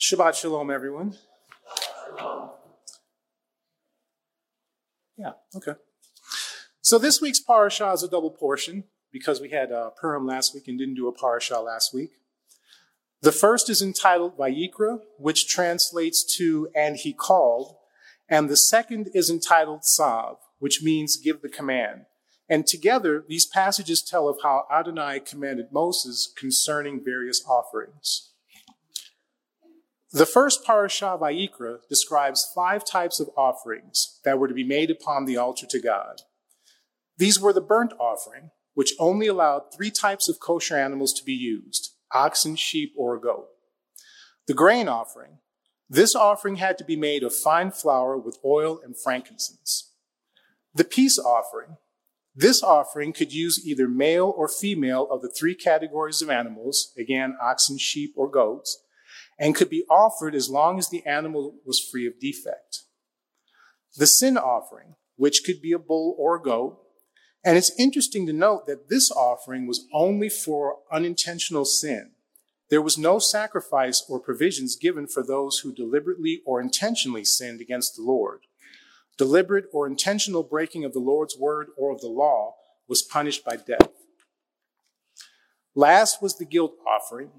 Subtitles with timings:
[0.00, 1.14] Shabbat Shalom, everyone.
[5.18, 5.74] Yeah, okay.
[6.80, 10.68] So this week's parashah is a double portion because we had uh, Purim last week
[10.68, 12.12] and didn't do a parashah last week.
[13.20, 17.76] The first is entitled Vayikra, which translates to And He Called,
[18.26, 22.06] and the second is entitled Tzav, which means Give the Command.
[22.48, 28.29] And together, these passages tell of how Adonai commanded Moses concerning various offerings.
[30.12, 35.24] The first parashah Vayikra describes five types of offerings that were to be made upon
[35.24, 36.22] the altar to God.
[37.16, 41.34] These were the burnt offering, which only allowed three types of kosher animals to be
[41.34, 43.46] used oxen, sheep, or a goat.
[44.48, 45.38] The grain offering.
[45.88, 49.92] This offering had to be made of fine flour with oil and frankincense.
[50.74, 51.76] The peace offering.
[52.34, 57.36] This offering could use either male or female of the three categories of animals, again,
[57.40, 58.82] oxen, sheep, or goats,
[59.40, 62.82] and could be offered as long as the animal was free of defect.
[63.96, 66.78] The sin offering, which could be a bull or a goat,
[67.42, 72.10] and it's interesting to note that this offering was only for unintentional sin.
[72.68, 77.96] There was no sacrifice or provisions given for those who deliberately or intentionally sinned against
[77.96, 78.40] the Lord.
[79.16, 82.56] Deliberate or intentional breaking of the Lord's word or of the law
[82.86, 83.88] was punished by death.
[85.74, 87.30] Last was the guilt offering,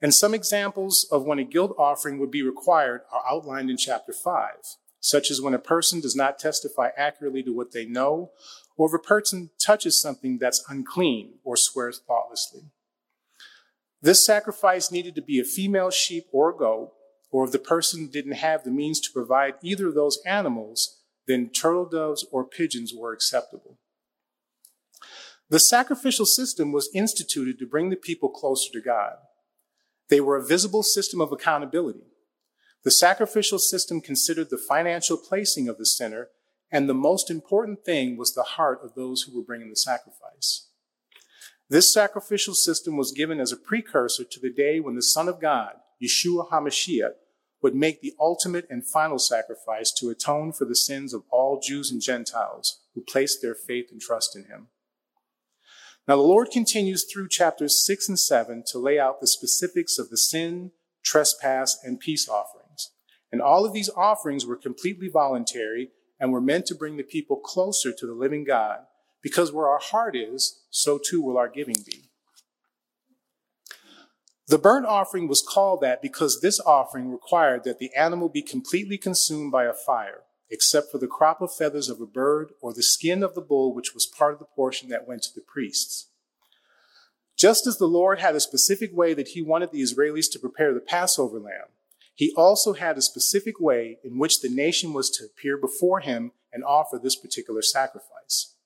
[0.00, 4.12] and some examples of when a guilt offering would be required are outlined in chapter
[4.12, 4.54] 5,
[5.00, 8.30] such as when a person does not testify accurately to what they know,
[8.76, 12.62] or if a person touches something that's unclean or swears thoughtlessly.
[14.00, 16.92] This sacrifice needed to be a female sheep or goat,
[17.30, 21.50] or if the person didn't have the means to provide either of those animals, then
[21.50, 23.78] turtle doves or pigeons were acceptable.
[25.50, 29.14] The sacrificial system was instituted to bring the people closer to God.
[30.08, 32.06] They were a visible system of accountability.
[32.84, 36.28] The sacrificial system considered the financial placing of the sinner,
[36.70, 40.68] and the most important thing was the heart of those who were bringing the sacrifice.
[41.68, 45.40] This sacrificial system was given as a precursor to the day when the Son of
[45.40, 47.12] God, Yeshua HaMashiach,
[47.60, 51.90] would make the ultimate and final sacrifice to atone for the sins of all Jews
[51.90, 54.68] and Gentiles who placed their faith and trust in him.
[56.08, 60.08] Now, the Lord continues through chapters 6 and 7 to lay out the specifics of
[60.08, 60.72] the sin,
[61.04, 62.92] trespass, and peace offerings.
[63.30, 67.36] And all of these offerings were completely voluntary and were meant to bring the people
[67.36, 68.86] closer to the living God,
[69.22, 72.08] because where our heart is, so too will our giving be.
[74.46, 78.96] The burnt offering was called that because this offering required that the animal be completely
[78.96, 82.82] consumed by a fire except for the crop of feathers of a bird or the
[82.82, 86.08] skin of the bull, which was part of the portion that went to the priests.
[87.36, 90.74] Just as the Lord had a specific way that he wanted the Israelis to prepare
[90.74, 91.68] the Passover lamb,
[92.14, 96.32] he also had a specific way in which the nation was to appear before him
[96.52, 98.56] and offer this particular sacrifice.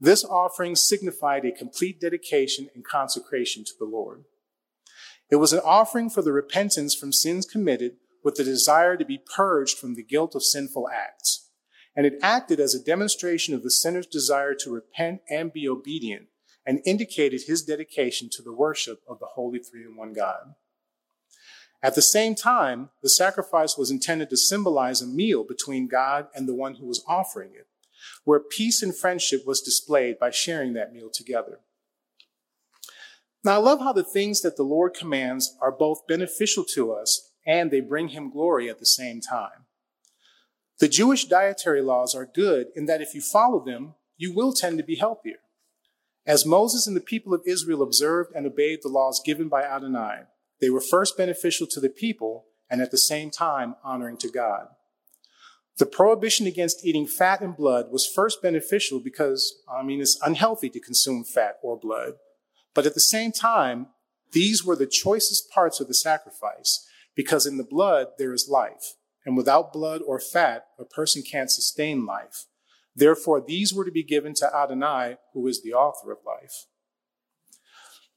[0.00, 4.24] This offering signified a complete dedication and consecration to the Lord.
[5.30, 9.22] It was an offering for the repentance from sins committed with the desire to be
[9.34, 11.50] purged from the guilt of sinful acts.
[11.96, 16.26] And it acted as a demonstration of the sinner's desire to repent and be obedient
[16.64, 20.54] and indicated his dedication to the worship of the Holy Three in One God.
[21.82, 26.48] At the same time, the sacrifice was intended to symbolize a meal between God and
[26.48, 27.68] the one who was offering it,
[28.24, 31.60] where peace and friendship was displayed by sharing that meal together.
[33.44, 37.27] Now, I love how the things that the Lord commands are both beneficial to us
[37.48, 39.64] and they bring him glory at the same time.
[40.78, 44.76] The Jewish dietary laws are good in that if you follow them, you will tend
[44.78, 45.38] to be healthier.
[46.26, 50.24] As Moses and the people of Israel observed and obeyed the laws given by Adonai,
[50.60, 54.68] they were first beneficial to the people and at the same time honoring to God.
[55.78, 60.68] The prohibition against eating fat and blood was first beneficial because, I mean, it's unhealthy
[60.70, 62.14] to consume fat or blood.
[62.74, 63.86] But at the same time,
[64.32, 66.84] these were the choicest parts of the sacrifice
[67.18, 68.94] because in the blood there is life,
[69.26, 72.46] and without blood or fat, a person can't sustain life.
[72.94, 76.66] Therefore, these were to be given to Adonai, who is the author of life.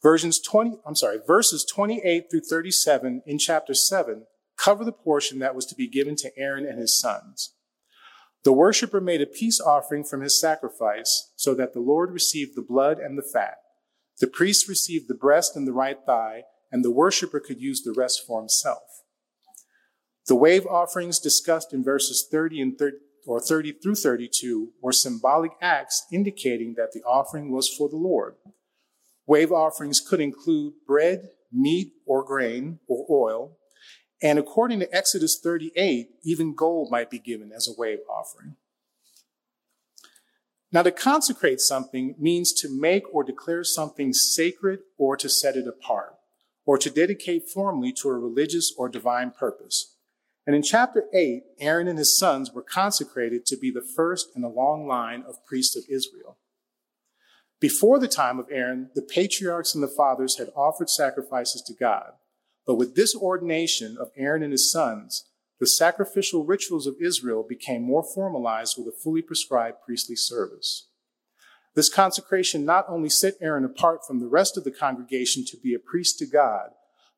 [0.00, 4.26] Versions 20, I'm sorry, verses 28 through 37 in chapter 7
[4.56, 7.54] cover the portion that was to be given to Aaron and his sons.
[8.44, 12.62] The worshiper made a peace offering from his sacrifice so that the Lord received the
[12.62, 13.56] blood and the fat.
[14.20, 16.44] The priest received the breast and the right thigh,
[16.74, 18.82] and the worshiper could use the rest for himself.
[20.26, 22.96] The wave offerings discussed in verses 30 and 30,
[23.28, 28.34] or 30 through 32 were symbolic acts indicating that the offering was for the Lord.
[29.24, 33.56] Wave offerings could include bread, meat, or grain, or oil,
[34.20, 38.56] And according to Exodus 38, even gold might be given as a wave offering.
[40.72, 45.68] Now, to consecrate something means to make or declare something sacred or to set it
[45.68, 46.14] apart,
[46.66, 49.96] or to dedicate formally to a religious or divine purpose.
[50.46, 54.44] And in chapter 8, Aaron and his sons were consecrated to be the first in
[54.44, 56.38] a long line of priests of Israel.
[57.60, 62.12] Before the time of Aaron, the patriarchs and the fathers had offered sacrifices to God.
[62.66, 65.24] But with this ordination of Aaron and his sons,
[65.60, 70.88] the sacrificial rituals of Israel became more formalized with a fully prescribed priestly service.
[71.74, 75.74] This consecration not only set Aaron apart from the rest of the congregation to be
[75.74, 76.70] a priest to God,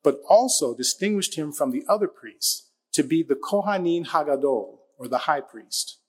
[0.03, 5.19] but also distinguished him from the other priests to be the Kohanin Hagadol, or the
[5.19, 5.99] high priest.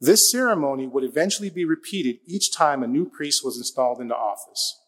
[0.00, 4.80] This ceremony would eventually be repeated each time a new priest was installed into office.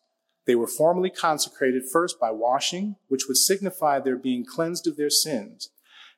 [0.46, 5.10] They were formally consecrated first by washing, which would signify their being cleansed of their
[5.10, 5.68] sins,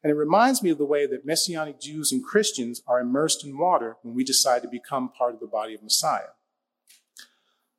[0.04, 3.58] and it reminds me of the way that Messianic Jews and Christians are immersed in
[3.58, 6.33] water when we decide to become part of the body of Messiah.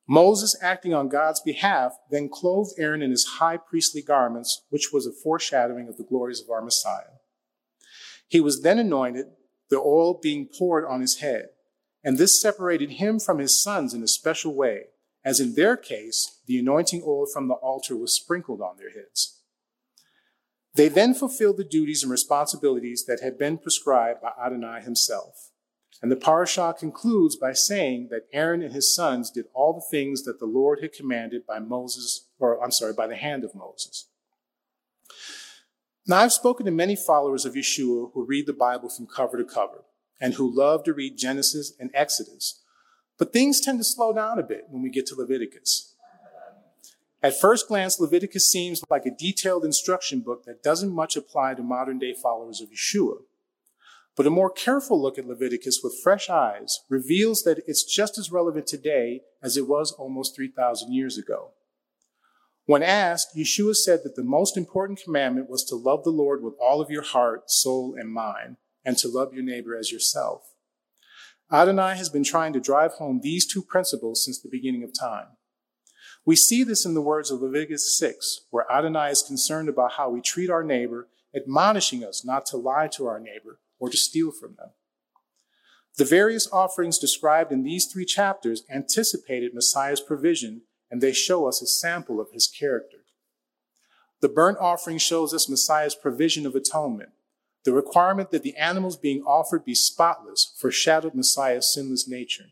[0.07, 5.07] Moses, acting on God's behalf, then clothed Aaron in his high priestly garments, which was
[5.07, 7.19] a foreshadowing of the glories of our Messiah.
[8.28, 9.28] He was then anointed,
[9.69, 11.48] the oil being poured on his head,
[12.04, 14.86] and this separated him from his sons in a special way,
[15.24, 19.42] as in their case, the anointing oil from the altar was sprinkled on their heads.
[20.75, 25.52] They then fulfilled the duties and responsibilities that had been prescribed by Adonai himself.
[26.01, 30.24] And the parashah concludes by saying that Aaron and his sons did all the things
[30.24, 34.07] that the Lord had commanded by Moses, or I'm sorry, by the hand of Moses.
[36.07, 39.45] Now, I've spoken to many followers of Yeshua who read the Bible from cover to
[39.45, 39.86] cover
[40.21, 42.62] and who love to read Genesis and Exodus.
[43.18, 45.95] But things tend to slow down a bit when we get to Leviticus.
[47.24, 51.63] At first glance, Leviticus seems like a detailed instruction book that doesn't much apply to
[51.63, 53.18] modern day followers of Yeshua.
[54.15, 58.31] But a more careful look at Leviticus with fresh eyes reveals that it's just as
[58.31, 61.51] relevant today as it was almost 3,000 years ago.
[62.65, 66.56] When asked, Yeshua said that the most important commandment was to love the Lord with
[66.59, 70.53] all of your heart, soul, and mind, and to love your neighbor as yourself.
[71.51, 75.27] Adonai has been trying to drive home these two principles since the beginning of time.
[76.25, 80.09] We see this in the words of Leviticus 6, where Adonai is concerned about how
[80.09, 84.31] we treat our neighbor, admonishing us not to lie to our neighbor or to steal
[84.31, 84.69] from them.
[85.98, 91.62] The various offerings described in these three chapters anticipated Messiah's provision, and they show us
[91.62, 92.98] a sample of his character.
[94.22, 97.12] The burnt offering shows us Messiah's provision of atonement.
[97.63, 102.45] The requirement that the animals being offered be spotless foreshadowed Messiah's sinless nature.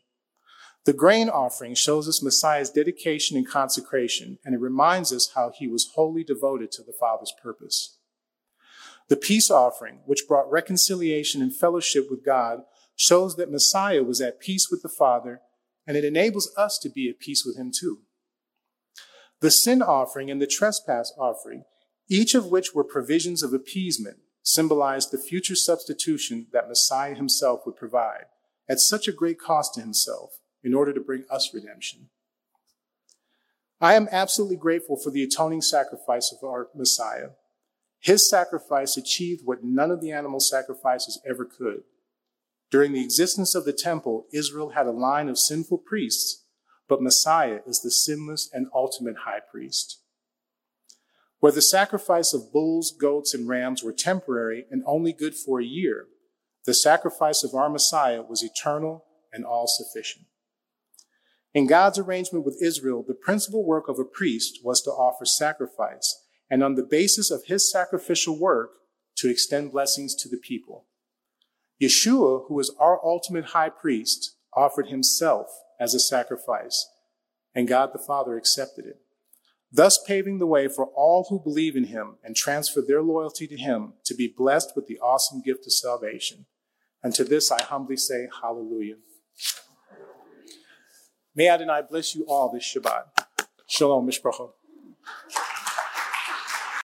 [0.86, 5.68] The grain offering shows us Messiah's dedication and consecration, and it reminds us how he
[5.68, 7.98] was wholly devoted to the Father's purpose.
[9.09, 12.63] The peace offering, which brought reconciliation and fellowship with God,
[12.95, 15.41] shows that Messiah was at peace with the Father,
[15.85, 18.00] and it enables us to be at peace with him too.
[19.41, 21.65] The sin offering and the trespass offering,
[22.09, 27.75] each of which were provisions of appeasement, symbolized the future substitution that Messiah himself would
[27.75, 28.25] provide
[28.69, 32.09] at such a great cost to himself in order to bring us redemption.
[33.81, 37.31] I am absolutely grateful for the atoning sacrifice of our Messiah.
[38.04, 41.83] His sacrifice achieved what none of the animal sacrifices ever could.
[42.69, 46.44] During the existence of the temple, Israel had a line of sinful priests,
[46.90, 50.02] but Messiah is the sinless and ultimate high priest.
[51.40, 55.66] Where the sacrifice of bulls, goats, and rams were temporary and only good for a
[55.66, 56.07] year,
[56.66, 60.26] the sacrifice of our Messiah was eternal and all sufficient.
[61.54, 66.22] In God's arrangement with Israel, the principal work of a priest was to offer sacrifice,
[66.54, 68.74] and on the basis of his sacrificial work,
[69.16, 70.86] to extend blessings to the people.
[71.81, 75.48] Yeshua, who is our ultimate high priest, offered himself
[75.80, 76.92] as a sacrifice,
[77.56, 79.02] and God the Father accepted it,
[79.72, 83.57] thus paving the way for all who believe in him and transfer their loyalty to
[83.57, 86.45] him to be blessed with the awesome gift of salvation.
[87.02, 88.98] And to this I humbly say, Hallelujah.
[91.33, 93.06] May Adonai bless you all this Shabbat.
[93.66, 94.52] Shalom, Mishpacha.